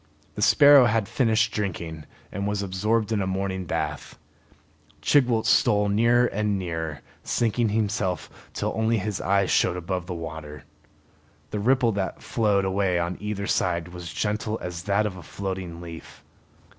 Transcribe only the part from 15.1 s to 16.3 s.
a floating leaf.